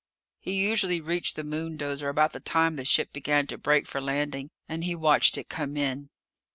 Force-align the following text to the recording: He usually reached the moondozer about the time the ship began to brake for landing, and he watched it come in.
He 0.39 0.53
usually 0.53 0.99
reached 0.99 1.35
the 1.35 1.43
moondozer 1.43 2.09
about 2.09 2.33
the 2.33 2.39
time 2.39 2.75
the 2.75 2.85
ship 2.85 3.13
began 3.13 3.45
to 3.45 3.57
brake 3.59 3.85
for 3.85 4.01
landing, 4.01 4.49
and 4.67 4.83
he 4.83 4.95
watched 4.95 5.37
it 5.37 5.47
come 5.47 5.77
in. 5.77 6.09